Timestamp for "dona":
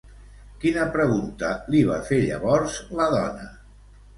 3.17-3.47